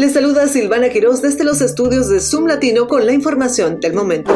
[0.00, 4.32] Les saluda Silvana Quiroz desde los estudios de Zoom Latino con la información del momento.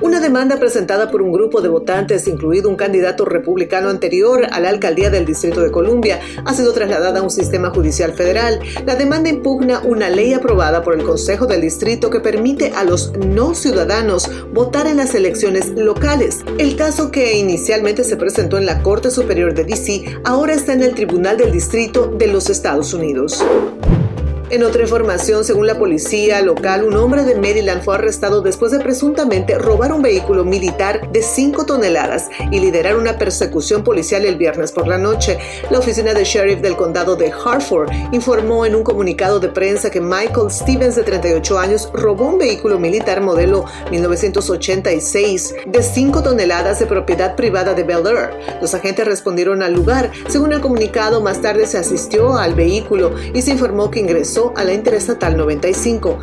[0.00, 4.68] Una demanda presentada por un grupo de votantes, incluido un candidato republicano anterior a la
[4.68, 8.60] alcaldía del Distrito de Columbia, ha sido trasladada a un sistema judicial federal.
[8.86, 13.16] La demanda impugna una ley aprobada por el Consejo del Distrito que permite a los
[13.16, 16.44] no ciudadanos votar en las elecciones locales.
[16.58, 20.84] El caso que inicialmente se presentó en la Corte Superior de DC ahora está en
[20.84, 23.44] el Tribunal del Distrito de los Estados Unidos.
[24.54, 28.78] En otra información, según la policía local, un hombre de Maryland fue arrestado después de
[28.78, 34.70] presuntamente robar un vehículo militar de 5 toneladas y liderar una persecución policial el viernes
[34.70, 35.40] por la noche.
[35.72, 40.00] La oficina de sheriff del condado de Hartford informó en un comunicado de prensa que
[40.00, 46.86] Michael Stevens, de 38 años, robó un vehículo militar modelo 1986 de 5 toneladas de
[46.86, 48.30] propiedad privada de Bel Air.
[48.60, 50.12] Los agentes respondieron al lugar.
[50.28, 54.64] Según el comunicado, más tarde se asistió al vehículo y se informó que ingresó a
[54.64, 56.18] la Interestatal 95.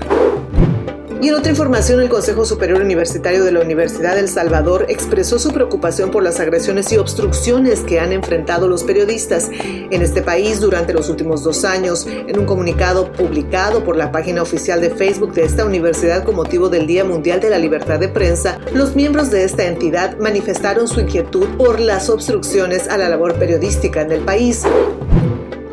[1.22, 5.52] Y en otra información, el Consejo Superior Universitario de la Universidad del Salvador expresó su
[5.52, 10.94] preocupación por las agresiones y obstrucciones que han enfrentado los periodistas en este país durante
[10.94, 12.08] los últimos dos años.
[12.08, 16.70] En un comunicado publicado por la página oficial de Facebook de esta universidad con motivo
[16.70, 21.02] del Día Mundial de la Libertad de Prensa, los miembros de esta entidad manifestaron su
[21.02, 24.64] inquietud por las obstrucciones a la labor periodística en el país.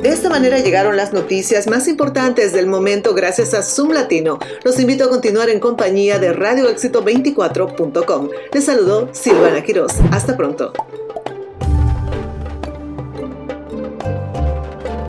[0.08, 4.38] De esta manera llegaron las noticias más importantes del momento gracias a Zoom Latino.
[4.64, 8.30] Los invito a continuar en compañía de radioéxito24.com.
[8.50, 9.92] Les saludo Silvana Quiroz.
[10.10, 10.72] Hasta pronto.